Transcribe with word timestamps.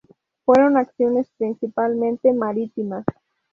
Fueron 0.45 0.77
acciones 0.77 1.29
principalmente 1.37 2.33
marítimas. 2.33 3.05